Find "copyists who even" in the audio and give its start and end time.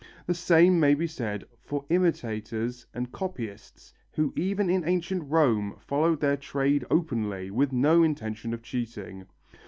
3.11-4.67